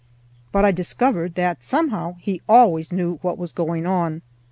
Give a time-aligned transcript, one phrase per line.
[0.51, 4.23] But I discovered that somehow he always knew what was going on.